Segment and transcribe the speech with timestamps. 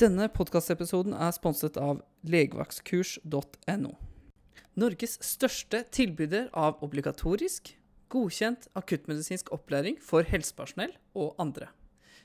[0.00, 3.90] Denne podkastepisoden er sponset av legevaktkurs.no.
[4.80, 7.74] Norges største tilbyder av obligatorisk,
[8.08, 11.68] godkjent akuttmedisinsk opplæring for helsepersonell og andre.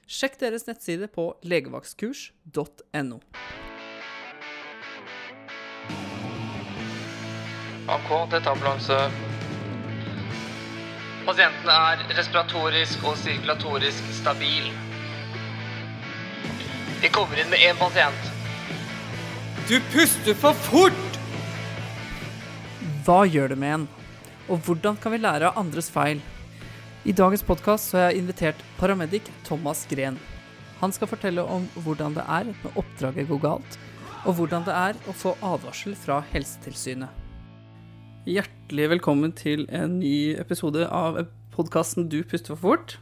[0.08, 3.20] Sjekk deres nettside på legevaktkurs.no.
[7.92, 9.04] AK, dette ambulanse.
[11.28, 14.95] Pasienten er respiratorisk og sirkulatorisk stabil.
[17.06, 18.22] Vi kommer inn med én pasient.
[19.70, 21.18] Du puster for fort!
[23.06, 23.84] Hva gjør det med en?
[24.50, 26.24] Og hvordan kan vi lære av andres feil?
[27.06, 30.18] I dagens podkast har jeg invitert paramedic Thomas Gren.
[30.80, 33.78] Han skal fortelle om hvordan det er når oppdraget går galt,
[34.26, 37.14] og hvordan det er å få advarsel fra Helsetilsynet.
[38.26, 41.22] Hjertelig velkommen til en ny episode av
[41.54, 42.98] podkasten Du puster for fort.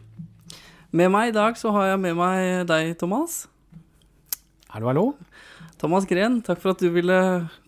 [0.91, 3.45] Med meg i dag så har jeg med meg deg, Thomas.
[4.73, 5.01] Hallo, hallo.
[5.77, 7.15] Thomas Gren, takk for at du ville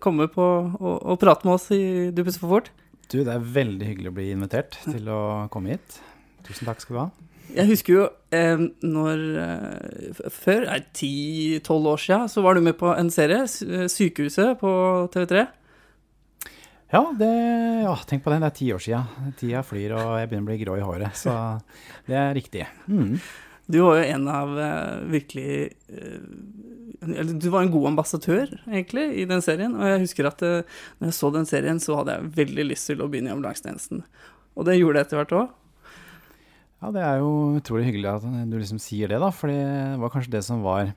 [0.02, 2.72] komme på og, og prate med oss i Du for fort.
[3.12, 5.20] Du, det er veldig hyggelig å bli invitert til å
[5.54, 6.00] komme hit.
[6.48, 7.06] Tusen takk skal du ha.
[7.60, 10.66] Jeg husker jo eh, når eh, Før,
[10.98, 14.74] ti-tolv år siden, så var du med på en serie, Sykehuset, på
[15.14, 15.46] TV3.
[16.90, 17.34] Ja, det,
[17.86, 18.42] ja, tenk på det.
[18.42, 19.34] Det er ti år siden.
[19.38, 21.22] Tida flyr, og jeg begynner å bli grå i håret.
[21.22, 21.38] Så
[22.10, 22.66] det er riktig.
[22.90, 23.20] Mm.
[23.66, 26.22] Du var jo en av uh, virkelig uh,
[27.02, 29.76] Du var en god ambassadør, egentlig, i den serien.
[29.76, 32.92] Og jeg husker at uh, når jeg så den serien, så hadde jeg veldig lyst
[32.92, 34.04] til å begynne i ambulansetjenesten.
[34.56, 35.54] Og det gjorde jeg etter hvert òg.
[36.84, 39.32] Ja, det er jo utrolig hyggelig at du liksom sier det, da.
[39.34, 40.94] For det var kanskje det som var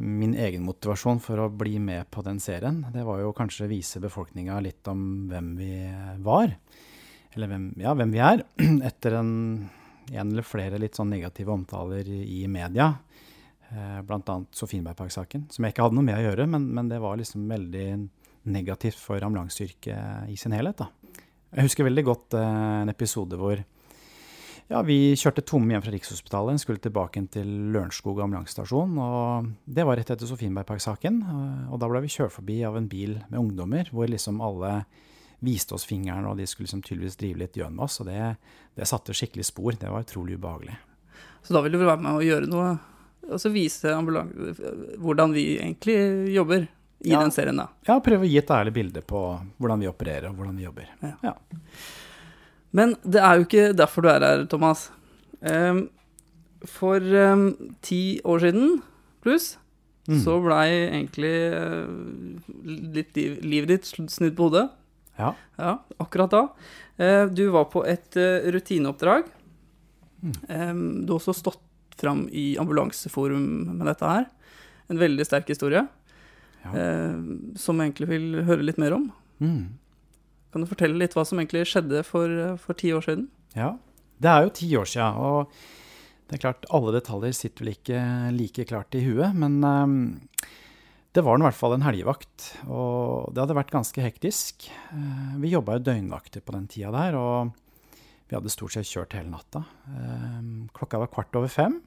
[0.00, 2.82] min egen motivasjon for å bli med på den serien.
[2.92, 5.74] Det var jo kanskje vise befolkninga litt om hvem vi
[6.24, 6.54] var.
[7.36, 8.44] Eller hvem, ja, hvem vi er.
[8.90, 9.32] Etter en,
[10.10, 12.94] en eller flere litt sånn negative omtaler i media.
[13.70, 16.46] Eh, annet Sofienbergpark-saken, som jeg ikke hadde noe med å gjøre.
[16.50, 17.88] Men, men det var liksom veldig
[18.50, 20.80] negativt for ambulanseyrket i sin helhet.
[20.80, 20.88] da.
[21.50, 23.62] Jeg husker veldig godt eh, en episode hvor
[24.70, 28.92] ja, vi kjørte tomme hjem fra Rikshospitalet, skulle tilbake til Lørenskog ambulansestasjon.
[29.02, 31.16] og Det var rett etter Sofienbergpark-saken.
[31.74, 34.84] Og da ble vi kjørt forbi av en bil med ungdommer, hvor liksom alle
[35.42, 37.98] viste oss fingeren, og de skulle liksom tydeligvis drive litt gjøn med oss.
[38.02, 38.20] Og det,
[38.76, 39.74] det, satte skikkelig spor.
[39.74, 40.76] Det var utrolig ubehagelig.
[41.42, 42.74] Så da ville du være med å gjøre noe,
[43.28, 43.92] og så vise
[44.98, 45.96] hvordan vi egentlig
[46.34, 46.66] jobber
[47.00, 47.20] i ja.
[47.22, 47.70] den serien, da?
[47.88, 49.22] Ja, prøve å gi et ærlig bilde på
[49.60, 50.90] hvordan vi opererer, og hvordan vi jobber.
[51.00, 51.14] Ja.
[51.30, 51.34] ja.
[52.76, 54.88] Men det er jo ikke derfor du er her, Thomas.
[55.40, 55.86] Um,
[56.68, 57.46] for um,
[57.80, 58.82] ti år siden
[59.24, 59.54] pluss
[60.10, 60.18] mm.
[60.20, 61.88] så blei egentlig uh,
[62.98, 64.66] litt livet ditt snudd på hodet.
[65.16, 65.32] Ja.
[65.56, 66.44] ja akkurat da.
[67.00, 69.32] Uh, du var på et uh, rutineoppdrag.
[70.20, 70.36] Mm.
[70.52, 71.64] Um, du har også stått
[72.02, 73.46] fram i Ambulanseforum
[73.78, 74.28] med dette her.
[74.90, 75.86] En veldig sterk historie.
[76.60, 76.72] Ja.
[77.56, 79.06] som jeg egentlig vil høre litt mer om.
[79.40, 79.80] Mm.
[80.52, 82.28] Kan du fortelle litt hva som egentlig skjedde for,
[82.60, 83.28] for ti år siden?
[83.56, 83.74] Ja,
[84.20, 85.54] det er jo ti år siden, og
[86.28, 88.00] det er klart alle detaljer sitter vel ikke
[88.36, 89.32] like klart i huet.
[89.38, 89.94] Men um,
[91.16, 94.68] det var i hvert fall en helgevakt, og det hadde vært ganske hektisk.
[94.92, 97.54] Uh, vi jobba jo døgnvakter på den tida der, og
[98.30, 99.64] vi hadde stort sett kjørt hele natta.
[100.76, 101.80] Klokka var kvart over fem.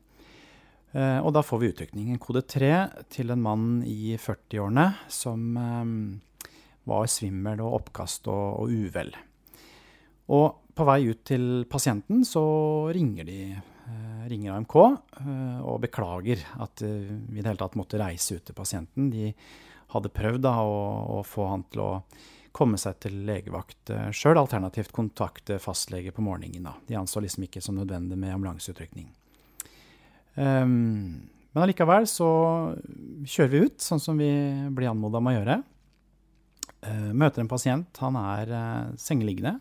[0.94, 2.74] Uh, og da får vi utrykningen Kode 3
[3.12, 5.94] til en mann i 40-årene som um,
[6.90, 9.14] var svimmel og oppkast og, og uvel.
[10.34, 12.44] Og på vei ut til pasienten så
[12.96, 17.78] ringer de eh, ringer AMK eh, og beklager at eh, vi i det hele tatt
[17.80, 19.12] måtte reise ut til pasienten.
[19.14, 19.32] De
[19.94, 20.80] hadde prøvd da, å,
[21.20, 21.92] å, få han til å
[22.54, 26.66] komme seg til legevakt sjøl, alternativt kontakte fastlege på morgenen.
[26.66, 26.74] Da.
[26.88, 29.10] De anså liksom ikke som nødvendig med ambulanseutrykning.
[30.36, 32.30] Um, men allikevel så
[33.30, 34.32] kjører vi ut, sånn som vi
[34.74, 35.60] blir anmoda om å gjøre.
[36.84, 38.02] Uh, møter en pasient.
[38.02, 39.60] Han er uh, sengeliggende.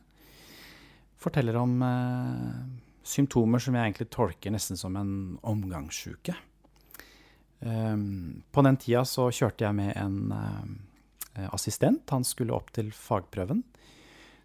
[1.23, 2.63] Forteller om uh,
[3.07, 5.13] symptomer som jeg egentlig tolker nesten som en
[5.45, 6.35] omgangssjuke.
[7.61, 10.33] Um, på den tida så kjørte jeg med en
[11.53, 12.03] assistent.
[12.13, 13.63] Han skulle opp til fagprøven.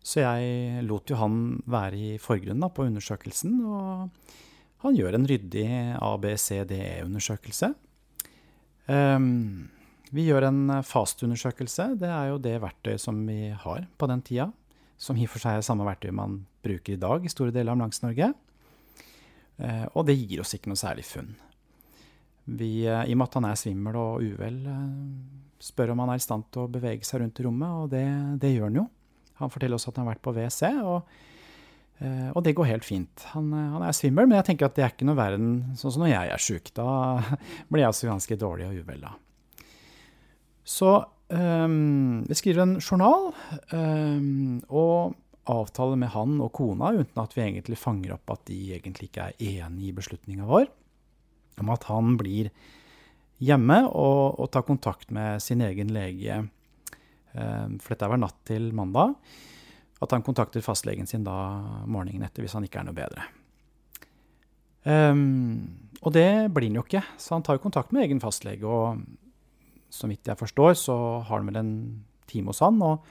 [0.08, 3.58] Så jeg lot jo han være i forgrunnen på undersøkelsen.
[3.68, 4.36] Og
[4.84, 5.68] han gjør en ryddig
[6.06, 7.72] ABCDE-undersøkelse.
[8.88, 9.68] Um,
[10.16, 11.90] vi gjør en eh, FAST-undersøkelse.
[12.00, 14.52] Det er jo det verktøyet som vi har på den tida.
[14.98, 17.74] Som i og for seg er samme verktøy man bruker i dag i store deler
[17.74, 18.32] av Ambulanse-Norge.
[19.58, 21.34] Eh, og det gir oss ikke noe særlig funn.
[22.48, 24.62] Vi, eh, I og med at han er svimmel og uvel,
[25.60, 28.06] spør om han er i stand til å bevege seg rundt i rommet, og det,
[28.40, 28.86] det gjør han jo.
[29.42, 31.10] Han forteller oss at han har vært på WC, og
[31.98, 33.26] Eh, og det går helt fint.
[33.34, 35.78] Han, eh, han er svimmel, men jeg tenker at det er ikke noe verre enn
[35.80, 36.74] sånn som når jeg er sjuk.
[36.78, 36.90] Da
[37.72, 39.14] blir jeg også ganske dårlig og uvel da.
[40.68, 40.92] Så
[41.32, 43.30] um, vi skriver en journal
[43.72, 45.16] um, og
[45.48, 49.30] avtaler med han og kona, uten at vi egentlig fanger opp at de egentlig ikke
[49.30, 50.68] er enig i beslutninga vår,
[51.64, 52.52] om at han blir
[53.40, 56.44] hjemme og, og tar kontakt med sin egen lege.
[57.32, 59.16] Um, for dette var natt til mandag
[60.04, 61.36] at han kontakter fastlegen sin da
[61.90, 63.26] morgenen etter hvis han ikke er noe bedre.
[64.88, 68.64] Um, og det blir han jo ikke, så han tar jo kontakt med egen fastlege.
[68.64, 69.02] Og
[69.90, 71.74] så vidt jeg forstår, så har han vel en
[72.30, 73.04] time hos han, og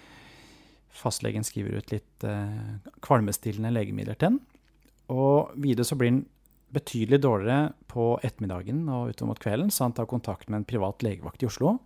[0.97, 4.41] fastlegen skriver ut litt uh, kvalmestillende legemidler til han.
[5.12, 6.25] Og videre så blir han
[6.77, 11.05] betydelig dårligere på ettermiddagen og utover mot kvelden, så han tar kontakt med en privat
[11.06, 11.77] legevakt i Oslo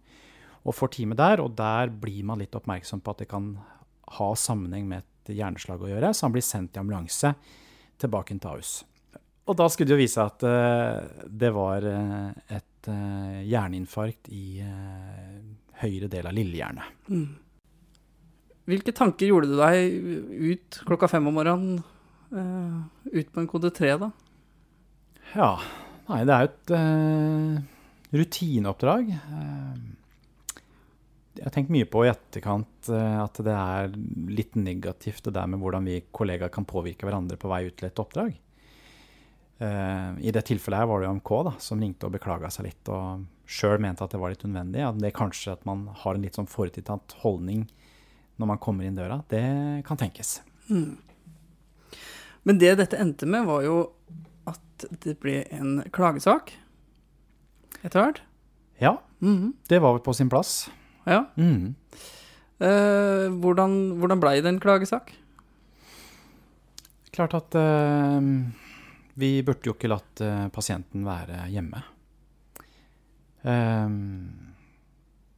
[0.60, 1.42] og får time der.
[1.44, 3.52] Og der blir man litt oppmerksom på at det kan
[4.18, 7.34] ha sammenheng med et hjerneslag å gjøre, så han blir sendt i ambulanse
[8.00, 8.72] tilbake til Ahus.
[9.50, 14.62] Og da skulle det jo vise at uh, det var uh, et uh, hjerneinfarkt i
[15.80, 17.06] høyre del av lillehjernet.
[17.08, 17.30] Mm.
[18.70, 19.94] Hvilke tanker gjorde du deg
[20.52, 21.80] ut klokka fem om morgenen,
[22.30, 24.10] ut på en kode tre, da?
[25.32, 25.48] Ja,
[26.06, 29.08] nei, det er jo et rutineoppdrag.
[29.32, 29.99] Uh,
[31.38, 33.92] jeg har tenkt mye på i etterkant eh, at det er
[34.30, 37.86] litt negativt det der med hvordan vi kollegaer kan påvirke hverandre på vei ut til
[37.88, 38.32] et oppdrag.
[39.60, 42.88] Uh, I det tilfellet her var det AMK da, som ringte og beklaga seg litt,
[42.88, 44.82] og sjøl mente at det var litt unødvendig.
[44.86, 47.66] At det kanskje at man har en litt sånn forutinntatt holdning
[48.40, 49.20] når man kommer inn døra.
[49.28, 49.44] Det
[49.86, 50.38] kan tenkes.
[50.72, 50.96] Mm.
[52.48, 53.76] Men det dette endte med, var jo
[54.48, 56.54] at det ble en klagesak
[57.84, 58.22] etter hvert.
[58.80, 59.52] Ja, mm.
[59.68, 60.70] det var vel på sin plass.
[61.08, 61.24] Ja.
[61.36, 61.74] Mm.
[62.60, 65.14] Eh, hvordan hvordan blei det en klagesak?
[67.10, 68.20] Klart at eh,
[69.20, 71.80] vi burde jo ikke latt eh, pasienten være hjemme.
[73.48, 73.88] Eh,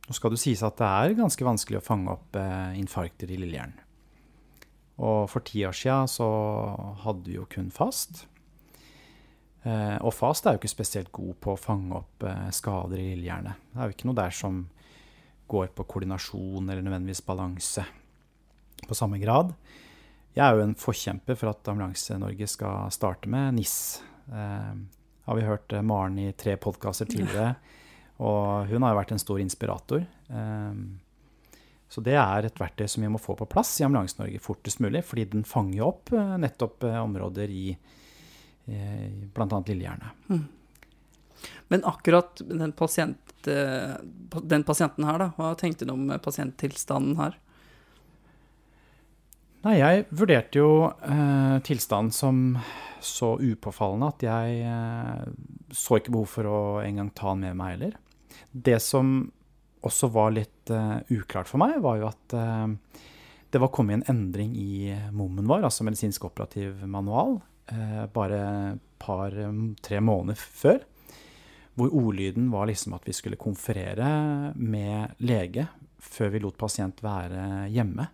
[0.02, 3.38] nå skal det sies at det er ganske vanskelig å fange opp eh, infarkter i
[3.38, 3.78] lillehjernen.
[5.02, 6.26] Og for ti år sia så
[7.02, 8.26] hadde vi jo kun fast.
[9.62, 13.70] Eh, og fast er jo ikke spesielt god på å fange opp skader i lillehjernet.
[13.72, 14.64] Det er jo ikke noe der som
[15.52, 17.84] går på koordinasjon eller nødvendigvis balanse
[18.88, 19.52] på samme grad.
[20.32, 23.76] Jeg er jo en forkjemper for at Ambulanse-Norge skal starte med NIS.
[24.32, 24.74] Eh,
[25.28, 27.54] har vi hørt eh, Maren i tre podkaster tidligere,
[28.22, 30.06] og hun har jo vært en stor inspirator.
[30.32, 30.80] Eh,
[31.92, 35.04] så det er et verktøy som vi må få på plass i Ambulanse-Norge fortest mulig,
[35.04, 39.06] fordi den fanger opp eh, nettopp områder i eh,
[39.36, 39.62] bl.a.
[39.68, 40.16] Lillehjerne.
[40.32, 40.46] Mm.
[41.72, 43.94] Men akkurat den, pasient, eh,
[44.42, 47.38] den, pasienten her, da, hva tenkte du om pasienttilstanden her?
[49.62, 50.72] Nei, jeg vurderte jo
[51.06, 52.42] eh, tilstanden som
[53.02, 55.24] så upåfallende at jeg eh,
[55.72, 57.96] så ikke behov for å engang ta den med meg heller.
[58.52, 59.14] Det som
[59.86, 63.00] også var litt eh, uklart for meg, var jo at eh,
[63.54, 67.38] det var kommet en endring i MOM-en vår, altså medisinsk operativ manual,
[67.72, 68.42] eh, bare
[69.02, 70.82] par-tre måneder før
[71.78, 75.66] hvor ordlyden var liksom at vi skulle konferere med lege
[76.02, 78.08] før vi lot pasient være hjemme.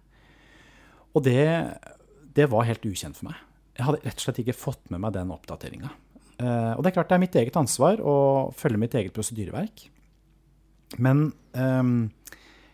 [1.17, 1.47] Og det,
[2.37, 3.41] det var helt ukjent for meg.
[3.79, 5.91] Jeg hadde rett og slett ikke fått med meg den oppdateringa.
[6.39, 8.17] Uh, og det er klart det er mitt eget ansvar å
[8.55, 9.89] følge mitt eget prosedyreverk.
[11.03, 11.97] Men um,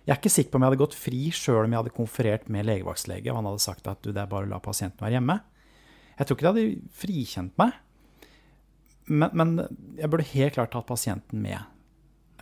[0.04, 2.50] jeg er ikke sikker på om jeg hadde gått fri sjøl om jeg hadde konferert
[2.52, 5.38] med legevaktslege og han hadde sagt at det er bare å la pasienten være hjemme.
[6.18, 7.78] Jeg tror ikke det hadde frikjent meg.
[9.06, 9.54] Men, men,
[9.99, 11.61] jeg burde helt klart tatt pasienten med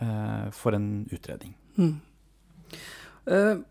[0.01, 1.55] uh, for en utredning.
[1.75, 1.97] Mm.
[3.27, 3.63] Uh,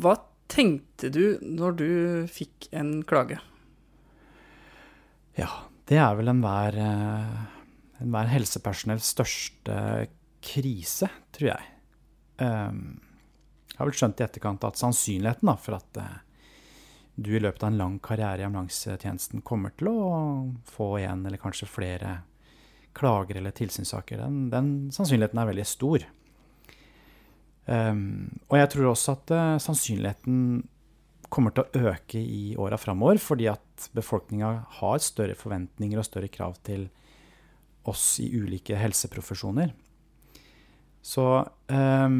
[0.00, 0.14] hva
[0.48, 1.90] tenkte du når du
[2.32, 3.40] fikk en klage?
[5.38, 5.50] Ja,
[5.90, 7.42] det er vel enhver uh,
[8.00, 10.08] enhver helsepersonells største
[10.44, 11.68] krise, tror jeg.
[12.40, 12.98] Um,
[13.68, 16.00] jeg har vel skjønt i etterkant at sannsynligheten da, for at
[17.18, 20.02] du i løpet av en lang karriere i ambulansetjenesten kommer til å
[20.70, 22.12] få en eller kanskje flere
[22.96, 26.06] klager eller tilsynssaker, den, den sannsynligheten er veldig stor.
[27.68, 30.38] Um, og jeg tror også at uh, sannsynligheten
[31.28, 36.30] kommer til å øke i åra framover, fordi at befolkninga har større forventninger og større
[36.32, 36.86] krav til
[37.88, 39.74] oss i ulike helseprofesjoner.
[41.04, 41.24] Så
[41.68, 42.16] um,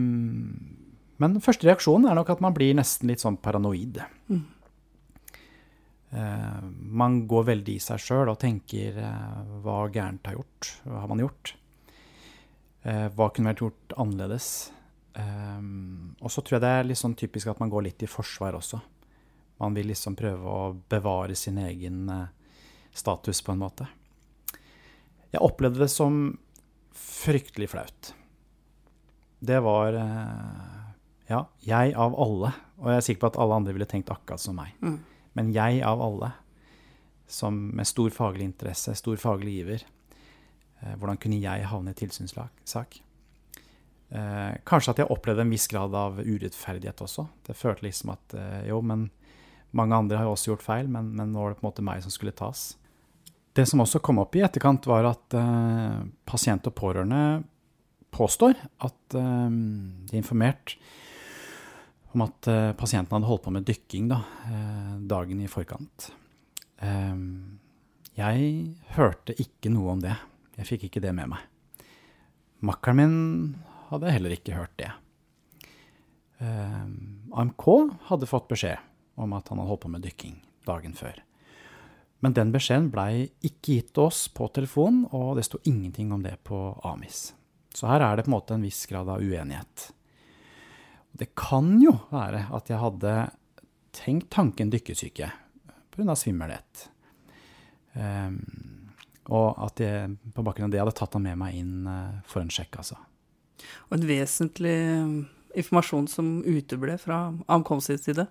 [1.18, 3.98] Men første reaksjonen er nok at man blir nesten litt sånn paranoid.
[4.28, 4.44] Mm.
[6.10, 10.70] Eh, man går veldig i seg sjøl og tenker eh, hva gærent har gjort?
[10.86, 11.52] Hva har man gjort?
[12.82, 14.50] Eh, hva kunne vært gjort annerledes?
[15.18, 18.54] og så tror jeg det er litt sånn typisk at man går litt i forsvar
[18.54, 18.78] også.
[19.58, 22.04] Man vil liksom prøve å bevare sin egen
[22.94, 23.88] status, på en måte.
[25.32, 26.20] Jeg opplevde det som
[26.94, 28.12] fryktelig flaut.
[29.42, 29.98] Det var
[31.26, 32.54] ja, jeg av alle.
[32.78, 34.70] Og jeg er sikker på at alle andre ville tenkt akkurat som meg.
[34.78, 35.00] Mm.
[35.38, 36.32] Men jeg av alle,
[37.30, 39.84] som med stor faglig interesse, stor faglig iver,
[40.80, 42.98] eh, hvordan kunne jeg havne i tilsynssak?
[44.08, 47.28] Eh, kanskje at jeg opplevde en viss grad av urettferdighet også.
[47.46, 49.10] Det følte liksom at eh, jo, men
[49.76, 51.84] mange andre har jo også gjort feil, men, men, nå var det på en måte
[51.84, 52.72] meg som skulle tas.
[53.52, 57.42] Det som også kom opp i etterkant, var at eh, pasient og pårørende
[58.14, 60.78] påstår at eh, de er informert
[62.14, 66.10] om at uh, pasienten hadde holdt på med dykking da, uh, dagen i forkant.
[66.80, 67.58] Um,
[68.18, 70.16] jeg hørte ikke noe om det.
[70.58, 71.44] Jeg fikk ikke det med meg.
[72.66, 73.16] Makkeren min
[73.92, 74.90] hadde heller ikke hørt det.
[76.38, 77.64] Um, AMK
[78.10, 78.78] hadde fått beskjed
[79.18, 81.18] om at han hadde holdt på med dykking dagen før.
[82.22, 86.34] Men den beskjeden blei ikke gitt oss på telefon, og det sto ingenting om det
[86.46, 87.32] på AMIS.
[87.74, 89.90] Så her er det på en måte en viss grad av uenighet.
[91.12, 93.14] Det kan jo være at jeg hadde
[93.96, 95.30] tenkt tanken dykkesyke
[95.94, 96.14] pga.
[96.16, 96.88] svimmelhet.
[97.94, 98.38] Um,
[99.28, 102.44] og at jeg på bakgrunn av det hadde tatt han med meg inn uh, for
[102.44, 102.98] en sjekk, altså.
[103.88, 105.14] Og en vesentlig eh,
[105.58, 108.28] informasjon som uteble fra ankomstens side?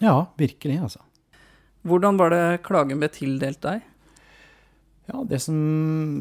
[0.00, 1.02] Ja, virkelig, altså.
[1.84, 3.82] Hvordan var det klagen ble tildelt deg?
[5.10, 5.58] Ja, det som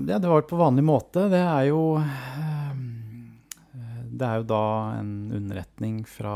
[0.09, 1.29] Ja, det var på vanlig måte.
[1.31, 3.00] Det er jo um,
[4.21, 4.63] det er jo da
[4.99, 6.35] en underretning fra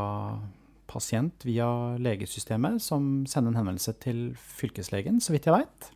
[0.90, 1.68] pasient via
[2.02, 5.90] legesystemet som sender en henvendelse til fylkeslegen, så vidt jeg veit.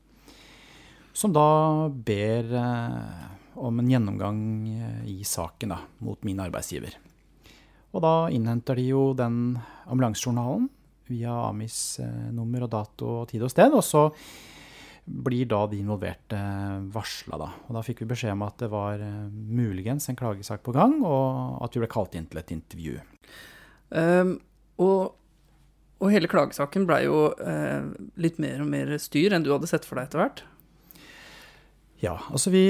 [1.16, 3.23] Som da ber eh,
[3.61, 6.94] om en gjennomgang eh, i saken da, mot min arbeidsgiver.
[7.90, 9.59] Og da innhenter de jo den
[9.90, 10.68] ambulansejournalen
[11.11, 13.75] via AMIs eh, nummer og dato og tid og sted.
[13.75, 14.06] Og så
[15.11, 16.38] blir da de involverte
[16.95, 17.38] varsla.
[17.40, 17.49] Da.
[17.69, 20.99] Og da fikk vi beskjed om at det var uh, muligens en klagesak på gang,
[21.05, 22.99] og at vi ble kalt inn til et intervju.
[23.90, 24.37] Um,
[24.81, 25.17] og,
[25.99, 27.90] og, hele klagesaken blei jo uh,
[28.23, 30.45] litt mer og mer styr enn du hadde sett for deg etter hvert?
[32.00, 32.64] Ja, altså vi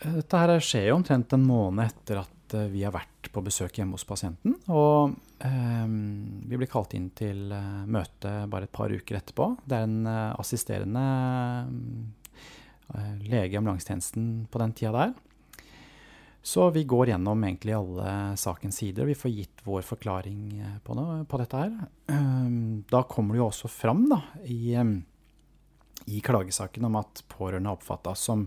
[0.00, 3.98] Dette her skjer jo omtrent en måned etter at vi har vært på besøk hjemme
[3.98, 4.54] hos pasienten.
[4.72, 9.46] Og vi blir kalt inn til uh, møte bare et par uker etterpå.
[9.64, 11.04] Det er en uh, assisterende
[12.92, 15.14] uh, lege i ambulansetjenesten på den tida der.
[16.42, 20.44] Så vi går gjennom egentlig alle sakens sider, og vi får gitt vår forklaring
[20.84, 21.74] på, noe, på dette her.
[22.08, 24.94] Um, da kommer det jo også fram da, i, um,
[26.08, 28.46] i klagesaken om at pårørende er oppfatta som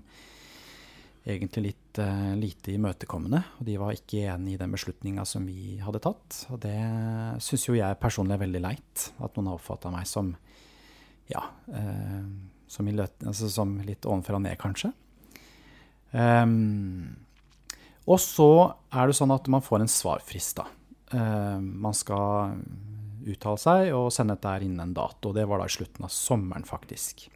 [1.24, 3.40] egentlig litt uh, lite imøtekommende.
[3.60, 6.44] Og de var ikke enig i den beslutninga som vi hadde tatt.
[6.52, 6.78] Og det
[7.44, 9.08] syns jo jeg personlig er veldig leit.
[9.24, 10.34] At noen har oppfatta meg som
[11.32, 12.24] ja, uh,
[12.68, 14.92] som, løt, altså som, litt ovenfra og ned, kanskje.
[16.14, 17.16] Um,
[18.04, 18.50] og så
[18.94, 20.68] er det sånn at man får en svarfrist, da.
[21.14, 22.58] Uh, man skal
[23.24, 25.32] uttale seg og sende dette innen en dato.
[25.36, 27.30] Det var da i slutten av sommeren, faktisk.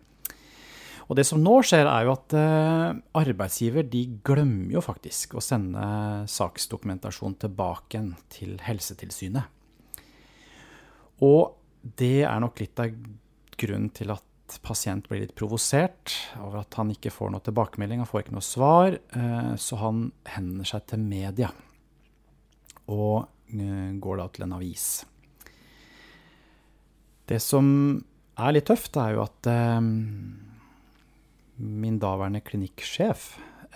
[1.08, 5.44] Og det som nå skjer, er jo at eh, arbeidsgiver de glemmer jo faktisk å
[5.44, 5.84] sende
[6.32, 8.02] saksdokumentasjon tilbake
[8.34, 9.54] til Helsetilsynet.
[11.24, 11.56] Og
[11.98, 12.92] det er nok litt av
[13.58, 14.24] grunnen til at
[14.64, 18.46] pasient blir litt provosert over at han ikke får noe tilbakemelding, han får ikke noe
[18.46, 21.54] svar, eh, så han hender seg til media.
[22.92, 24.90] Og eh, går da til en avis.
[27.28, 27.72] Det som
[28.40, 29.50] er litt tøft, er jo at
[31.58, 33.28] min daværende klinikksjef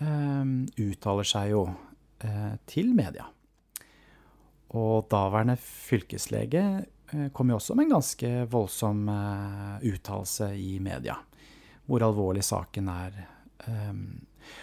[0.02, 0.52] eh,
[0.86, 1.66] uttaler seg jo
[2.24, 3.28] eh, til media.
[4.78, 9.06] Og daværende fylkeslege eh, kom jo også med en ganske voldsom
[9.92, 11.18] uttalelse i media.
[11.90, 13.16] Hvor alvorlig saken er.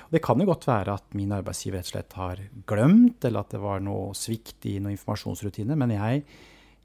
[0.09, 3.53] Det kan jo godt være at min arbeidsgiver rett og slett har glemt, eller at
[3.53, 6.23] det var noe svikt i noen informasjonsrutiner, men jeg,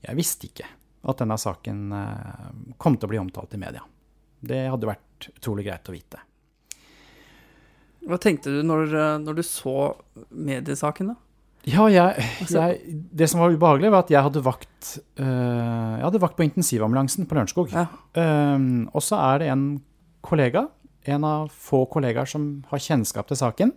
[0.03, 0.67] jeg visste ikke
[1.07, 1.79] at denne saken
[2.81, 3.85] kom til å bli omtalt i media.
[4.43, 6.21] Det hadde vært utrolig greit å vite.
[8.03, 9.93] Hva tenkte du når, eh, når du så
[10.29, 11.19] mediesaken, da?
[11.63, 16.19] Ja, jeg, jeg, Det som var ubehagelig, var at jeg hadde vakt uh, Jeg hadde
[16.19, 17.71] vakt på intensivambulansen på Lørenskog.
[17.71, 17.85] Ja.
[18.19, 19.67] Um, og så er det en
[20.23, 20.67] kollega,
[21.07, 23.71] en av få kollegaer som har kjennskap til saken,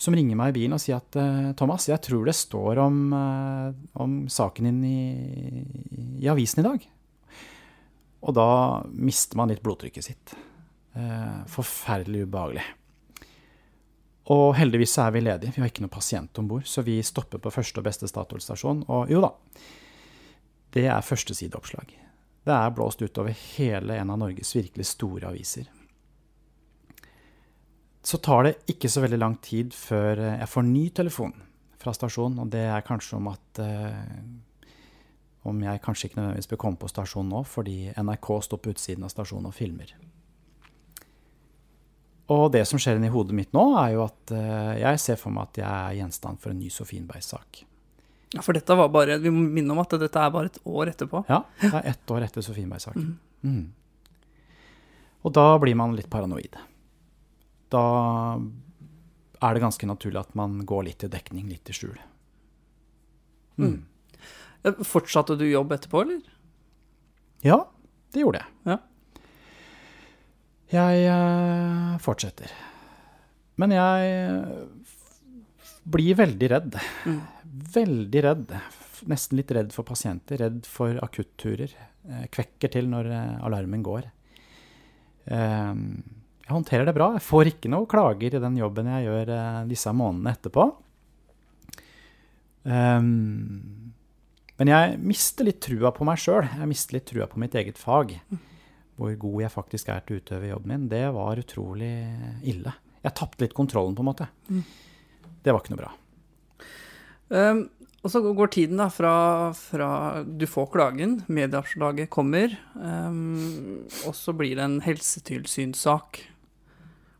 [0.00, 3.00] som ringer meg i bilen og sier at uh, Thomas, jeg tror det står om,
[3.16, 3.72] uh,
[4.04, 5.64] om saken din i,
[6.20, 6.84] i, avisen i dag.
[8.24, 8.48] Og da
[8.96, 10.34] mister man litt blodtrykket sitt.
[11.50, 12.62] forferdelig ubehagelig.
[14.32, 17.42] Og heldigvis er vi ledige, vi har ikke noen pasient om bord, så vi stopper
[17.42, 18.84] på første og beste Statoil-stasjon.
[18.88, 19.32] Og jo da,
[20.72, 21.92] det er førstesideoppslag.
[22.44, 25.68] Det er blåst utover hele en av Norges virkelig store aviser.
[28.04, 31.36] Så tar det ikke så veldig lang tid før jeg får ny telefon
[31.80, 34.02] fra stasjonen, og det er kanskje om at eh,
[35.44, 39.04] Om jeg kanskje ikke nødvendigvis bør komme på stasjonen nå, fordi NRK står på utsiden
[39.04, 39.92] av stasjonen og filmer.
[42.32, 45.34] Og det som skjer inni hodet mitt nå, er jo at eh, jeg ser for
[45.34, 47.64] meg at jeg er gjenstand for en ny Sofienberg-sak.
[48.34, 50.90] Ja, For dette var bare, vi må minne om at dette er bare et år
[50.94, 51.26] etterpå.
[51.28, 53.12] Ja, det er ett år etter Sofienberg-saken.
[53.44, 53.58] Mm.
[53.58, 53.66] Mm.
[55.24, 56.56] Og da blir man litt paranoid.
[57.72, 57.84] Da
[59.44, 61.96] er det ganske naturlig at man går litt i dekning, litt i skjul.
[63.60, 63.84] Mm.
[64.64, 66.20] Fortsatte du jobb etterpå, eller?
[67.44, 67.58] Ja,
[68.14, 68.52] det gjorde jeg.
[68.70, 68.78] Ja.
[70.74, 72.54] Jeg uh, fortsetter.
[73.60, 74.14] Men jeg
[75.84, 76.78] blir veldig redd.
[77.04, 77.20] Mm.
[77.74, 78.54] Veldig redd.
[79.10, 80.40] Nesten litt redd for pasienter.
[80.40, 81.70] Redd for akutturer.
[82.32, 84.08] Kvekker til når eh, alarmen går.
[85.24, 87.12] Jeg håndterer det bra.
[87.14, 89.30] Jeg får ikke noe klager i den jobben jeg gjør
[89.70, 90.66] disse månedene etterpå.
[92.64, 93.94] Um,
[94.60, 96.46] men jeg mister litt trua på meg sjøl.
[96.46, 98.14] Jeg mister litt trua på mitt eget fag.
[98.94, 100.88] Hvor god jeg faktisk er til å utøve jobben min.
[100.92, 101.94] Det var utrolig
[102.46, 102.74] ille.
[103.02, 104.28] Jeg tapte litt kontrollen, på en måte.
[104.46, 104.62] Mm.
[105.44, 105.90] Det var ikke noe bra.
[107.34, 107.64] Um,
[108.04, 109.14] og så går tiden da fra,
[109.56, 109.88] fra
[110.24, 116.20] du får klagen, medieoppslaget kommer, um, og så blir det en helsetilsynssak.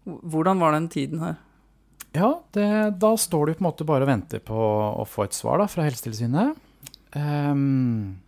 [0.05, 1.41] Hvordan var den tiden her?
[2.14, 2.69] Ja, det,
[3.03, 5.67] da står du på en måte bare og venter på å få et svar da,
[5.67, 6.61] fra Helsetilsynet.
[7.14, 8.21] Um,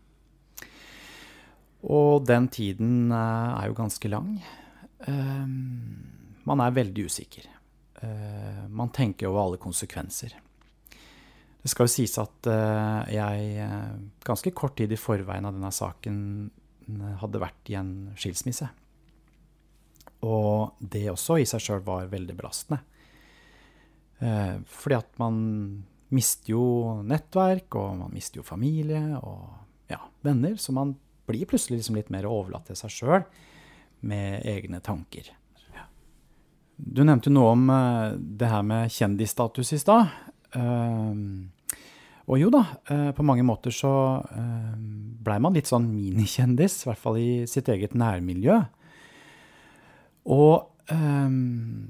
[1.86, 4.36] og den tiden uh, er jo ganske lang.
[5.06, 7.48] Um, man er veldig usikker.
[8.02, 10.34] Uh, man tenker over alle konsekvenser.
[11.62, 13.70] Det skal jo sies at uh, jeg
[14.26, 16.18] ganske kort tid i forveien av denne saken
[17.18, 18.68] hadde vært i en skilsmisse.
[20.26, 22.78] Og det også i seg sjøl var veldig belastende.
[24.18, 25.36] Eh, fordi at man
[26.14, 26.66] mister jo
[27.06, 30.54] nettverk, og man mister jo familie og ja, venner.
[30.60, 30.94] Så man
[31.26, 33.26] blir plutselig liksom litt mer overlatt til seg sjøl
[34.06, 35.32] med egne tanker.
[36.76, 40.10] Du nevnte noe om uh, det her med kjendisstatus i stad.
[40.52, 41.16] Uh,
[42.26, 44.72] og jo da, uh, på mange måter så uh,
[45.24, 48.58] blei man litt sånn minikjendis, i hvert fall i sitt eget nærmiljø.
[50.36, 51.38] Og um,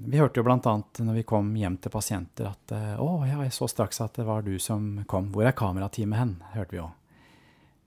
[0.07, 0.59] vi hørte jo bl.a.
[0.59, 4.27] når vi kom hjem til pasienter at uh, 'Å, ja, jeg så straks at det
[4.29, 5.31] var du som kom.
[5.35, 6.89] Hvor er kamerateamet hen?' hørte vi jo.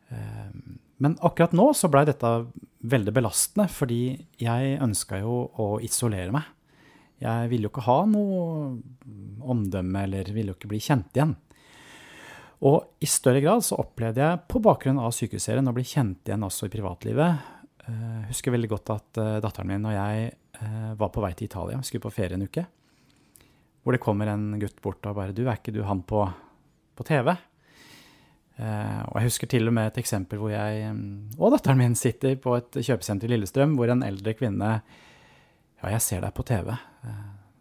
[0.10, 2.30] Um, men akkurat nå så blei dette
[2.80, 6.48] veldig belastende, fordi jeg ønska jo å isolere meg.
[7.20, 8.80] Jeg ville jo ikke ha noe
[9.40, 11.36] omdømme, eller ville jo ikke bli kjent igjen.
[12.68, 16.44] Og i større grad så opplevde jeg på bakgrunn av sykehusserien å bli kjent igjen
[16.44, 17.48] også i privatlivet.
[17.90, 20.30] Uh, husker veldig godt at uh, datteren min og jeg
[20.62, 21.80] uh, var på vei til Italia.
[21.80, 22.66] Vi skulle på ferie en uke.
[23.82, 26.26] Hvor det kommer en gutt bort og bare 'Du, er ikke du han på,
[26.96, 27.38] på TV?'
[28.60, 32.36] og jeg husker til og med et eksempel hvor jeg um, og datteren min sitter
[32.36, 34.82] på et kjøpesenter i Lillestrøm, hvor en eldre kvinne
[35.80, 36.76] 'Ja, jeg ser deg på TV.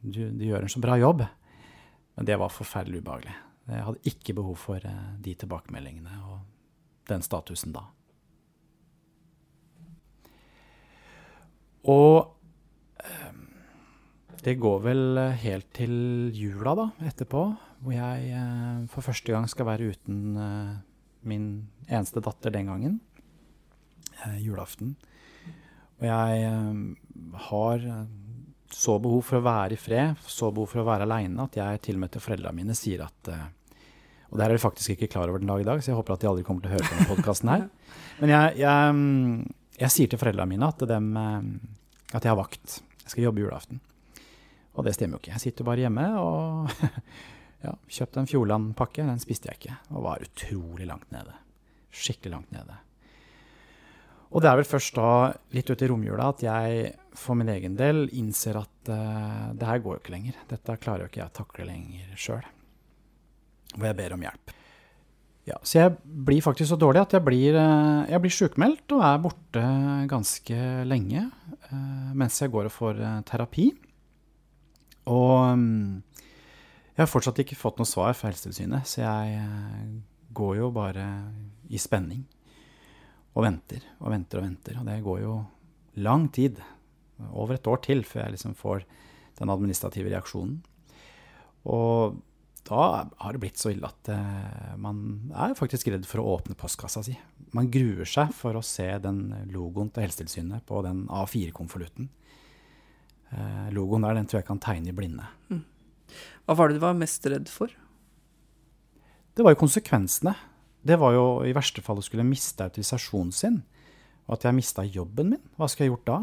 [0.03, 1.23] Du, du gjør en så bra jobb.'
[2.17, 3.37] Men det var forferdelig ubehagelig.
[3.69, 4.83] Jeg hadde ikke behov for
[5.23, 6.41] de tilbakemeldingene og
[7.07, 7.87] den statusen da.
[11.87, 12.35] Og
[13.05, 13.45] ehm,
[14.43, 15.95] det går vel helt til
[16.35, 17.43] jula da, etterpå,
[17.85, 20.73] hvor jeg eh, for første gang skal være uten eh,
[21.29, 21.45] min
[21.87, 22.97] eneste datter den gangen.
[24.25, 24.97] Eh, julaften.
[25.99, 26.43] Og jeg
[27.49, 27.85] har
[28.71, 31.81] så behov for å være i fred, så behov for å være aleine, at jeg
[31.83, 33.31] til og med til foreldrene mine sier at
[34.29, 35.99] Og det her er de faktisk ikke klar over den dag i dag, så jeg
[35.99, 37.67] håper at de aldri kommer til å høre på denne podkasten her.
[38.21, 42.81] Men jeg, jeg, ehm, jeg, sier til foreldrene mine at dem at jeg har vakt.
[43.05, 43.81] Jeg skal jobbe julaften.
[44.79, 45.35] Og det stemmer jo ikke.
[45.35, 46.71] Jeg sitter bare hjemme og
[47.67, 49.07] ja, kjøpte en Fjordland-pakke.
[49.07, 51.35] Den spiste jeg ikke, og var utrolig langt nede.
[51.91, 52.79] Skikkelig langt nede.
[54.29, 55.11] Og det er vel først da,
[55.57, 59.81] litt ute i romjula, at jeg for min egen del innser at uh, det her
[59.83, 60.37] går jo ikke lenger.
[60.51, 62.51] Dette klarer jo ikke jeg å takle lenger sjøl.
[63.79, 64.58] Og jeg ber om hjelp.
[65.49, 69.05] Ja, så jeg blir faktisk så dårlig at jeg blir, uh, jeg blir sjukmeldt og
[69.07, 69.63] er borte
[70.11, 71.25] ganske lenge.
[71.69, 73.67] Eh, mens jeg går og får eh, terapi.
[75.13, 76.23] Og mm,
[76.95, 79.91] jeg har fortsatt ikke fått noe svar fra Helsetilsynet, så jeg eh,
[80.37, 81.07] går jo bare
[81.69, 82.25] i spenning.
[83.37, 84.81] Og venter og venter og venter.
[84.81, 85.37] Og det går jo
[86.01, 86.61] lang tid,
[87.35, 88.85] over et år til, før jeg liksom får
[89.41, 90.61] den administrative reaksjonen.
[91.67, 92.15] Og
[92.69, 96.57] da har det blitt så ille at eh, man er faktisk redd for å åpne
[96.59, 97.15] postkassa si.
[97.57, 99.23] Man gruer seg for å se den
[99.55, 102.11] logoen til Helsetilsynet på den A4-konvolutten.
[103.33, 105.25] Eh, logoen der den tror jeg kan tegne i blinde.
[105.49, 105.65] Mm.
[106.45, 107.73] Hva var det du var mest redd for?
[109.33, 110.35] Det var jo konsekvensene.
[110.85, 113.63] Det var jo i verste fall å skulle miste autorisasjonen sin.
[114.29, 115.45] Og at jeg mista jobben min.
[115.57, 116.21] Hva skulle jeg gjort da?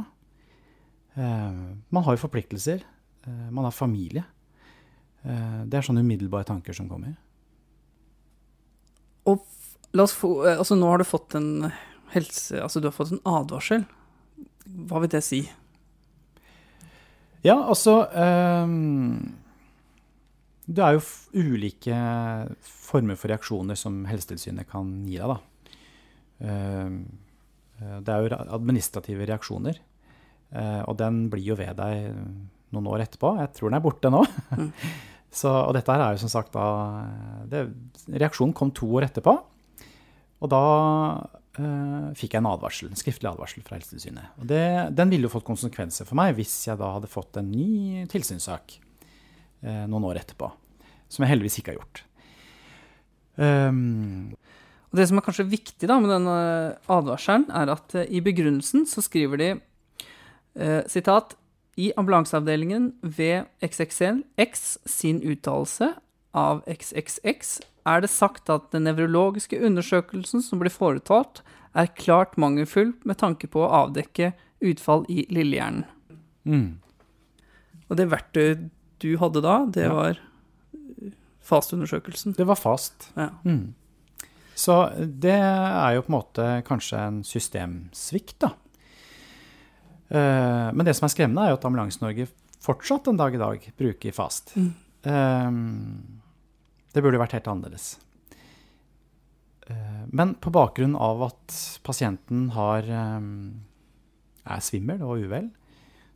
[1.17, 2.85] Eh, man har jo forpliktelser.
[3.25, 4.21] Man har familie.
[5.25, 7.15] Eh, det er sånne umiddelbare tanker som kommer.
[9.25, 9.41] Og
[10.13, 11.71] få eh, Altså, nå har du fått en
[12.13, 12.59] helse...
[12.61, 13.87] Altså, du har fått en advarsel.
[14.65, 15.45] Hva vil det si?
[17.45, 19.35] Ja, altså um,
[20.65, 21.03] Det er jo
[21.37, 21.97] ulike
[22.65, 25.37] former for reaksjoner som Helsetilsynet kan gi deg, da.
[26.41, 27.03] Um,
[27.75, 29.77] det er jo administrative reaksjoner.
[30.55, 32.13] Uh, og den blir jo ved deg
[32.73, 33.35] noen år etterpå.
[33.41, 34.23] Jeg tror den er borte nå.
[34.55, 34.71] Mm.
[35.35, 36.65] Så, og dette her er jo som sagt da
[37.51, 37.65] det,
[38.07, 39.33] Reaksjonen kom to år etterpå.
[40.43, 40.61] Og da
[41.59, 44.37] eh, fikk jeg en advarsel, en skriftlig advarsel fra Helsetilsynet.
[44.39, 44.63] Og det,
[44.95, 48.77] den ville jo fått konsekvenser for meg hvis jeg da hadde fått en ny tilsynssak
[48.77, 50.51] eh, noen år etterpå.
[51.11, 52.03] Som jeg heldigvis ikke har gjort.
[53.35, 54.31] Um,
[54.89, 56.35] og Det som er kanskje viktig da med denne
[56.91, 59.55] advarselen, er at uh, i begrunnelsen så skriver de
[60.87, 61.33] sitat
[61.75, 65.93] i ambulanseavdelingen ved XXX sin uttalelse
[66.35, 71.43] av XXX er det sagt at den nevrologiske undersøkelsen som blir foretatt,
[71.75, 74.31] er klart mangelfull med tanke på å avdekke
[74.63, 75.83] utfall i lillehjernen.
[76.47, 76.79] Mm.
[77.89, 78.69] Og det verktøyet
[79.03, 79.93] du hadde da, det ja.
[79.93, 80.21] var
[81.45, 82.33] FAST-undersøkelsen?
[82.37, 83.09] Det var FAST.
[83.19, 83.29] Ja.
[83.43, 83.75] Mm.
[84.55, 88.53] Så det er jo på en måte kanskje en systemsvikt, da.
[90.09, 92.27] Uh, men det som er skremmende, er jo at Ambulanse-Norge
[92.65, 94.55] fortsatt en dag i dag bruker FAST.
[94.57, 94.71] Mm.
[95.05, 95.51] Uh,
[96.95, 97.95] det burde vært helt annerledes.
[99.65, 105.49] Uh, men på bakgrunn av at pasienten har, er svimmel og uvel,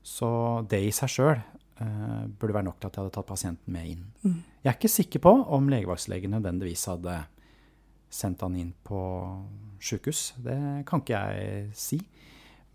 [0.05, 0.29] så
[0.69, 1.39] det i seg sjøl
[1.79, 4.01] burde være nok til at jeg hadde tatt pasienten med inn.
[4.21, 4.39] Mm.
[4.65, 7.13] Jeg er ikke sikker på om legevaktslegen nødvendigvis hadde
[8.11, 8.99] sendt han inn på
[9.79, 10.33] sjukehus.
[10.43, 10.57] Det
[10.89, 12.01] kan ikke jeg si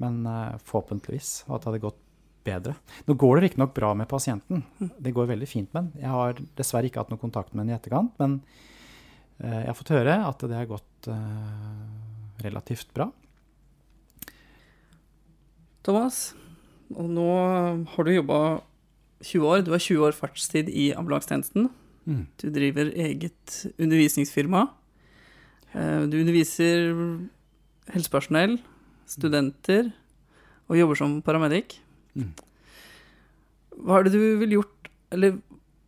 [0.02, 1.44] men uh, forhåpentligvis.
[1.48, 2.00] at det hadde gått
[2.44, 2.74] bedre.
[3.08, 4.64] Nå går det riktignok bra med pasienten.
[4.78, 6.02] Det går veldig fint med den.
[6.02, 8.40] Jeg har dessverre ikke hatt noe kontakt med den i etterkant, men
[9.40, 13.08] uh, jeg har fått høre at det har gått uh, relativt bra.
[15.84, 16.32] Thomas,
[16.96, 17.30] og nå
[17.92, 18.38] har du jobba
[19.24, 19.64] 20 år.
[19.64, 21.68] Du har 20 år fartstid i ambulansetjenesten.
[22.08, 22.22] Mm.
[22.40, 24.66] Du driver eget undervisningsfirma.
[25.74, 26.94] Du underviser
[27.92, 28.58] helsepersonell
[29.14, 29.92] studenter
[30.68, 31.78] og jobber som paramedic.
[32.18, 32.32] Mm.
[33.84, 35.34] Hva er det du ville gjort Eller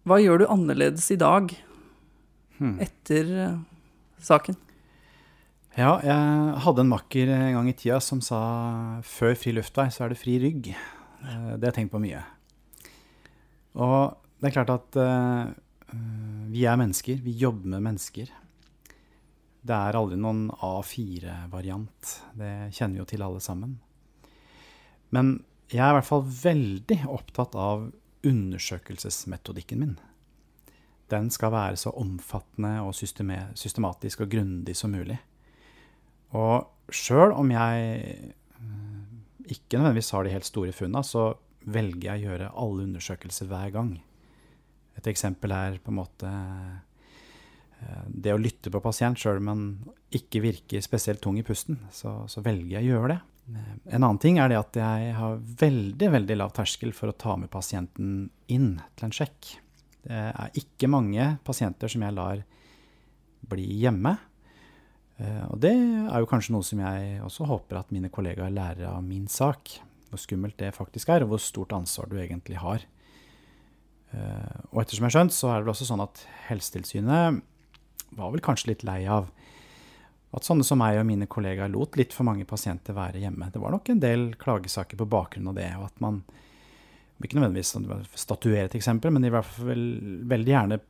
[0.07, 1.51] hva gjør du annerledes i dag
[2.59, 2.77] hmm.
[2.83, 3.57] etter uh,
[4.23, 4.55] saken?
[5.75, 8.39] Ja, jeg hadde en makker en gang i tida som sa
[9.03, 10.71] før fri luftvei, så er det fri rygg.
[11.25, 12.23] Uh, det har jeg tenkt på mye.
[13.83, 15.51] Og det er klart at uh,
[16.55, 17.19] vi er mennesker.
[17.27, 18.31] Vi jobber med mennesker.
[19.67, 22.11] Det er aldri noen A4-variant.
[22.39, 23.79] Det kjenner vi jo til alle sammen.
[25.15, 25.39] Men
[25.73, 27.89] jeg er i hvert fall veldig opptatt av
[28.27, 29.97] undersøkelsesmetodikken min.
[31.11, 35.19] Den skal være så omfattende og systematisk og grundig som mulig.
[36.35, 41.33] Og sjøl om jeg eh, ikke nødvendigvis har de helt store funna, så
[41.67, 43.95] velger jeg å gjøre alle undersøkelser hver gang.
[44.99, 46.31] Et eksempel er på en måte
[48.09, 49.63] det å lytte på pasient sjøl om man
[50.15, 53.19] ikke virker spesielt tung i pusten, så, så, velger jeg å gjøre det.
[53.53, 57.19] Eh, en annen ting er det at jeg har veldig veldig lav terskel for å
[57.19, 59.57] ta med pasienten inn til en sjekk.
[60.07, 62.45] Det er ikke mange pasienter som jeg lar
[63.51, 64.15] bli hjemme.
[65.19, 68.87] Eh, og det er jo kanskje noe som jeg også håper at mine kollegaer lærer
[68.93, 69.81] av min sak.
[70.07, 72.85] Hvor skummelt det faktisk er, og hvor stort ansvar du egentlig har.
[74.71, 77.41] Og ettersom jeg har skjønt, så er det vel også sånn at Helsetilsynet
[78.17, 79.29] var vel kanskje litt lei av
[80.37, 83.49] at sånne som meg og mine kollegaer lot litt for mange pasienter være hjemme.
[83.53, 86.21] Det var nok en del klagesaker på bakgrunn av det, og at man
[87.25, 87.73] ikke nødvendigvis
[88.21, 89.85] statuere et eksempel, men i hvert fall
[90.29, 90.81] veldig gjerne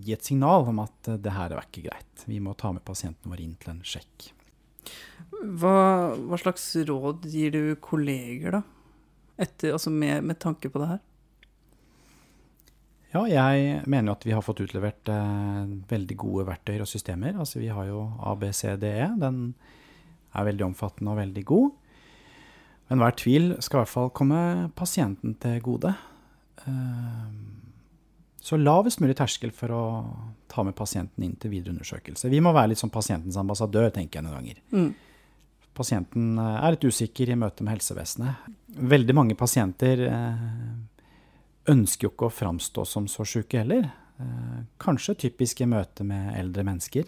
[0.00, 2.24] gi et signal om at eh, det her er ikke greit.
[2.24, 4.30] Vi må ta med pasienten vår inn til en sjekk.
[5.60, 5.76] Hva,
[6.16, 8.62] hva slags råd gir du kolleger, da?
[9.44, 11.02] Etter, altså med, med tanke på det her?
[13.14, 17.36] Ja, jeg mener jo at vi har fått utlevert eh, veldig gode verktøy og systemer.
[17.38, 19.06] Altså vi har jo ABCDE.
[19.22, 19.42] Den
[20.34, 21.68] er veldig omfattende og veldig god.
[22.90, 24.40] Men hver tvil skal i hvert fall komme
[24.76, 25.94] pasienten til gode.
[26.66, 27.28] Eh,
[28.44, 29.84] så lavest mulig terskel for å
[30.50, 32.28] ta med pasienten inn til videre undersøkelse.
[32.32, 34.58] Vi må være litt som pasientens ambassadør, tenker jeg noen ganger.
[34.74, 34.90] Mm.
[35.78, 38.50] Pasienten eh, er litt usikker i møte med helsevesenet.
[38.74, 40.74] Veldig mange pasienter eh,
[41.70, 43.86] ønsker jo ikke å framstå som så sjuke heller.
[44.20, 47.06] Eh, kanskje typisk i møte med eldre mennesker.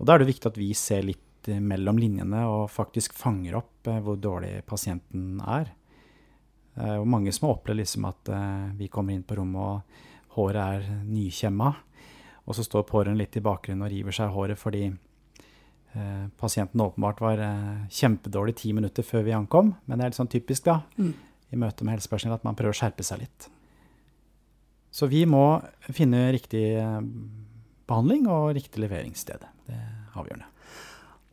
[0.00, 1.26] Og da er det viktig at vi ser litt
[1.60, 5.70] mellom linjene og faktisk fanger opp hvor dårlig pasienten er.
[7.00, 8.28] Og mange som har opplevd liksom at
[8.76, 11.70] vi kommer inn på rommet og håret er nykjemma.
[12.50, 17.22] Og så står pårørende litt i bakgrunnen og river seg håret fordi eh, pasienten åpenbart
[17.22, 19.74] var eh, kjempedårlig ti minutter før vi ankom.
[19.86, 21.12] Men det er litt sånn typisk da, mm.
[21.50, 23.48] I møte med helsepersonell at man prøver å skjerpe seg litt.
[24.90, 25.60] Så vi må
[25.94, 27.02] finne riktig eh,
[27.90, 29.44] behandling og riktig leveringssted.
[29.66, 30.48] Det er avgjørende.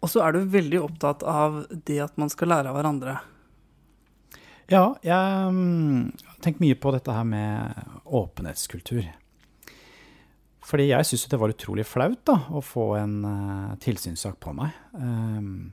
[0.05, 3.17] Og så er du veldig opptatt av det at man skal lære av hverandre.
[4.69, 6.11] Ja, jeg har mm,
[6.43, 9.07] tenkt mye på dette her med åpenhetskultur.
[10.67, 14.75] Fordi jeg syns det var utrolig flaut da, å få en uh, tilsynssak på meg.
[14.91, 15.71] Um,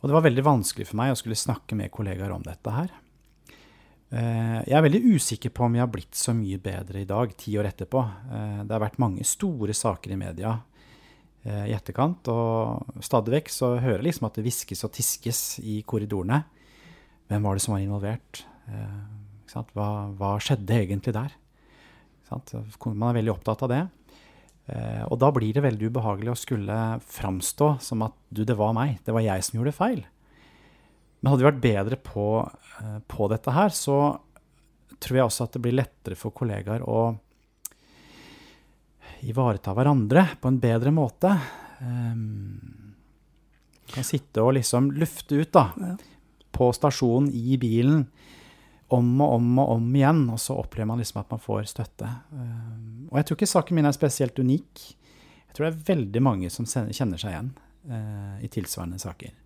[0.00, 2.90] og det var veldig vanskelig for meg å skulle snakke med kollegaer om dette her.
[4.08, 7.34] Uh, jeg er veldig usikker på om vi har blitt så mye bedre i dag,
[7.36, 8.04] ti år etterpå.
[8.30, 10.58] Uh, det har vært mange store saker i media
[11.48, 15.78] i etterkant, og stadig vekk så hører jeg liksom at det hviskes og tiskes i
[15.86, 16.42] korridorene.
[17.28, 18.42] Hvem var det som var involvert?
[18.68, 18.98] Eh,
[19.76, 21.34] hva, hva, skjedde egentlig der?
[22.28, 23.82] Man er veldig opptatt av det.
[24.68, 28.74] Eh, og da blir det veldig ubehagelig å skulle framstå som at du, det var
[28.76, 28.98] meg.
[29.04, 30.02] Det var jeg som gjorde feil.
[31.18, 32.26] Men hadde vi vært bedre på,
[32.80, 33.98] eh, på dette her, så
[34.98, 37.00] tror jeg også at det blir lettere for kollegaer å
[39.26, 41.32] ivareta hverandre på en bedre måte.
[41.82, 42.94] Um,
[43.90, 45.66] kan sitte og liksom lufte ut, da.
[45.78, 45.96] Ja
[46.58, 48.06] på stasjonen, i bilen,
[48.88, 50.24] om og om og om igjen.
[50.32, 52.08] Og så opplever man liksom at man får støtte.
[52.32, 54.86] Um, og jeg tror ikke saken min er spesielt unik.
[55.48, 57.52] Jeg tror det er veldig mange som kjenner seg igjen
[57.92, 59.36] uh, i tilsvarende saker.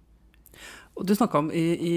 [0.92, 1.92] Og du snakka om i, i,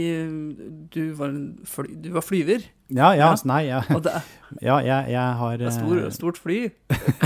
[0.93, 1.34] du, var
[1.67, 2.63] fly, du, var flyver?
[2.88, 3.31] Ja, ja, ja.
[3.49, 3.81] nei, ja.
[3.89, 4.13] Det,
[4.67, 6.60] ja jeg, jeg, har det er stor, eh, Stort fly?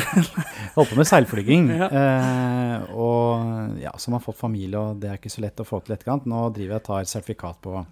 [0.75, 1.69] holdt på med seilflyging.
[1.75, 1.89] ja.
[1.89, 5.83] eh, og ja, som har fått familie, og det er ikke så lett å få
[5.83, 6.25] til etterkant.
[6.29, 7.83] Nå driver jeg og tar sertifikat på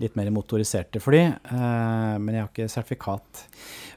[0.00, 3.44] litt mer motoriserte fly, eh, men jeg har ikke sertifikat.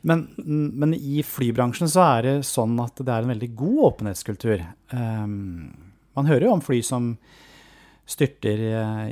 [0.08, 4.64] Men, men, i flybransjen så er det sånn at det er en veldig god åpenhetskultur.
[4.64, 7.14] Eh, man hører jo om fly som
[8.10, 8.60] styrter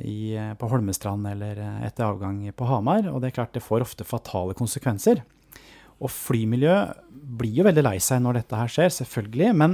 [0.04, 3.06] i, på Holmestrand eller etter avgang på Hamar.
[3.08, 5.22] Og det er klart det får ofte fatale konsekvenser.
[6.02, 6.76] Og flymiljø
[7.40, 9.50] blir jo veldig lei seg når dette her skjer, selvfølgelig.
[9.58, 9.72] Men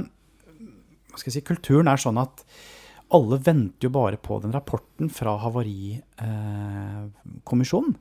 [1.18, 2.44] si, kulturen er sånn at
[3.14, 7.94] alle venter jo bare på den rapporten fra Havarikommisjonen.
[7.96, 8.00] Eh,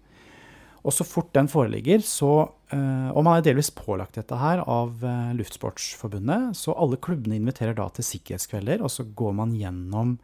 [0.87, 5.03] og så fort den foreligger, så eh, Og man er delvis pålagt dette her av
[5.03, 6.55] eh, Luftsportsforbundet.
[6.55, 10.19] Så alle klubbene inviterer da til sikkerhetskvelder, og så går man gjennom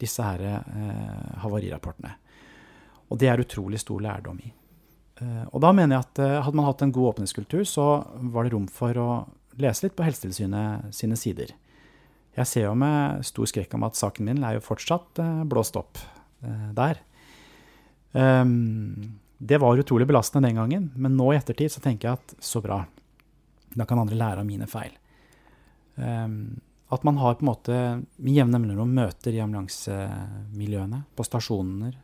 [0.00, 2.14] disse her eh, havarirapportene.
[3.10, 4.52] Og det er utrolig stor lærdom i.
[5.20, 7.88] Eh, og da mener jeg at eh, hadde man hatt en god åpningskultur, så
[8.32, 9.10] var det rom for å
[9.60, 11.52] lese litt på Helsetilsynet sine sider.
[12.36, 15.78] Jeg ser jo med stor skrekk om at saken min er jo fortsatt eh, blåst
[15.80, 16.00] opp
[16.46, 17.02] eh, der.
[18.12, 22.34] Um, det var utrolig belastende den gangen, men nå i ettertid så tenker jeg at
[22.42, 22.82] så bra.
[23.74, 24.92] Da kan andre lære av mine feil.
[25.94, 26.58] Um,
[26.90, 27.74] at man har på en måte
[28.18, 31.94] med jevne mellomrom møter i ambulansemiljøene, på stasjoner,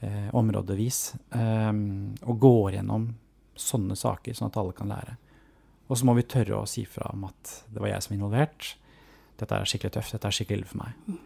[0.00, 1.00] eh, områdevis,
[1.36, 1.72] eh,
[2.24, 3.10] og går gjennom
[3.58, 5.16] sånne saker, sånn at alle kan lære.
[5.88, 8.18] Og så må vi tørre å si fra om at det var jeg som var
[8.20, 8.70] involvert.
[9.36, 11.18] Dette er skikkelig tøft, dette er skikkelig ille for meg.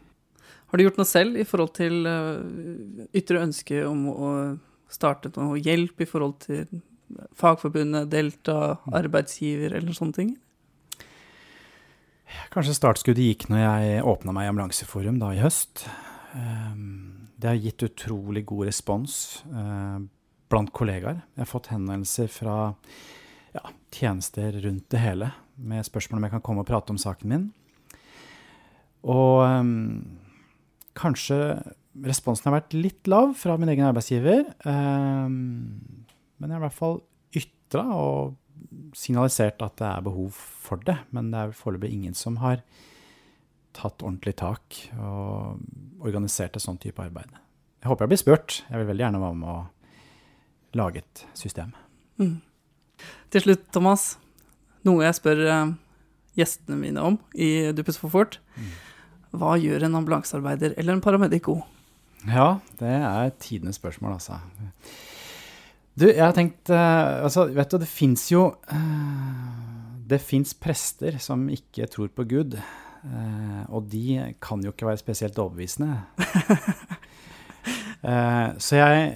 [0.67, 4.31] Har du gjort noe selv i forhold til uh, ytre ønske om å
[4.91, 6.83] starte noe hjelp i forhold til
[7.39, 10.33] Fagforbundet, Delta, arbeidsgiver eller sånne ting?
[12.57, 15.83] Kanskje startskuddet gikk når jeg åpna meg i Ambulanseforum da i høst.
[16.33, 19.99] Ehm, det har gitt utrolig god respons eh,
[20.49, 21.19] blant kollegaer.
[21.37, 22.55] Jeg har fått henvendelser fra
[23.53, 23.61] ja,
[23.93, 25.29] tjenester rundt det hele
[25.61, 27.45] med spørsmål om jeg kan komme og prate om saken min.
[29.05, 30.17] Og um,
[30.97, 31.61] kanskje
[32.09, 34.49] responsen har vært litt lav fra min egen arbeidsgiver.
[34.65, 36.09] Um,
[36.41, 37.03] men jeg har i hvert fall
[37.37, 38.41] ytra og
[38.97, 42.63] signalisert at det er behov for det, men det er foreløpig ingen som har
[43.77, 45.61] tatt ordentlig tak og
[46.05, 47.29] organisert et sånt type arbeid.
[47.83, 48.61] Jeg håper jeg blir spurt.
[48.71, 49.59] Jeg vil veldig gjerne være med å
[50.81, 51.75] lage et system.
[52.21, 52.39] Mm.
[53.33, 54.15] Til slutt, Thomas.
[54.87, 55.75] Noe jeg spør uh,
[56.39, 58.39] gjestene mine om i Duppes for fort.
[58.57, 58.73] Mm.
[59.37, 61.65] Hva gjør en ambulansearbeider eller en paramedic god?
[62.27, 64.41] Ja, det er tidenes spørsmål, altså.
[65.97, 71.17] Du, jeg har tenkt uh, Altså, vet du, det fins jo uh, Det fins prester
[71.23, 72.59] som ikke tror på Gud.
[73.07, 76.03] Uh, og de kan jo ikke være spesielt overbevisende.
[78.63, 79.07] så jeg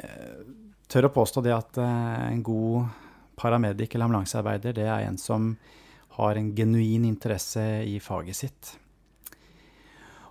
[0.90, 2.88] tør å påstå det at en god
[3.38, 5.52] paramedic eller ambulansearbeider, det er en som
[6.16, 8.72] har en genuin interesse i faget sitt.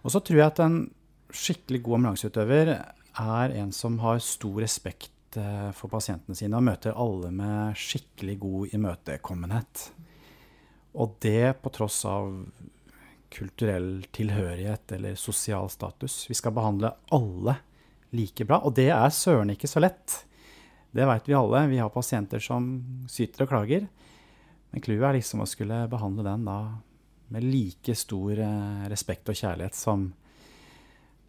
[0.03, 0.81] Og så tror jeg at en
[1.31, 6.95] skikkelig god ambulanseutøver er en som har stor respekt Eh, for pasientene sine og møter
[6.97, 9.83] alle med skikkelig god imøtekommenhet.
[10.97, 12.31] Og det på tross av
[13.29, 16.23] kulturell tilhørighet eller sosial status.
[16.29, 17.59] Vi skal behandle alle
[18.17, 20.23] like bra, og det er søren ikke så lett.
[20.89, 21.67] Det veit vi alle.
[21.69, 22.71] Vi har pasienter som
[23.05, 23.85] syter og klager.
[24.71, 26.59] Men clouet er liksom å skulle behandle den da
[27.29, 30.09] med like stor eh, respekt og kjærlighet som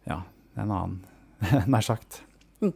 [0.09, 0.23] ja,
[0.57, 1.01] en annen,
[1.69, 2.23] nær sagt.
[2.65, 2.73] Mm.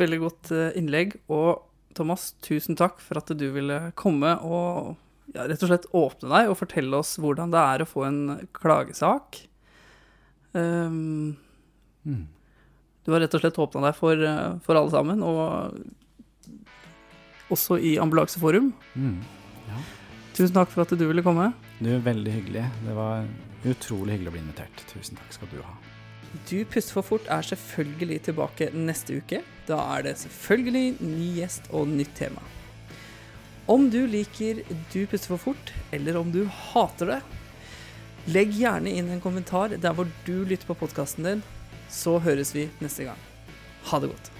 [0.00, 1.18] Veldig godt eh, innlegg.
[1.32, 1.60] Og
[1.96, 4.96] Thomas, tusen takk for at du ville komme og
[5.34, 8.20] ja, rett og slett åpne deg og fortelle oss hvordan det er å få en
[8.56, 9.42] klagesak.
[10.52, 11.36] Um,
[12.02, 12.24] mm.
[13.06, 15.38] Du har rett og slett åpna deg for, eh, for, alle sammen, og
[17.50, 18.72] også i Ambulanseforum.
[18.94, 19.20] Mm.
[19.70, 19.84] Ja.
[20.36, 21.52] Tusen takk for at du ville komme.
[21.80, 22.66] Du, er Veldig hyggelig.
[22.86, 23.24] Det var
[23.64, 24.84] utrolig hyggelig å bli invitert.
[24.92, 25.74] Tusen takk skal du ha.
[26.30, 29.42] Du puster for fort er selvfølgelig tilbake neste uke.
[29.66, 32.42] Da er det selvfølgelig ny gjest og nytt tema.
[33.70, 34.62] Om du liker
[34.92, 37.20] Du puster for fort, eller om du hater det,
[38.30, 41.42] legg gjerne inn en kommentar der hvor du lytter på podkasten din.
[41.90, 43.18] Så høres vi neste gang.
[43.90, 44.30] Ha det godt.